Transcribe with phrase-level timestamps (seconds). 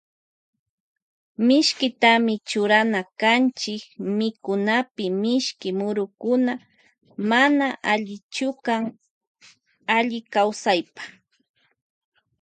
[1.47, 3.73] Mishkitami churana kanchi
[4.17, 6.53] mikunapi mishki murukuna
[7.29, 8.83] mana allichukan
[9.95, 11.03] alli kawsaypa.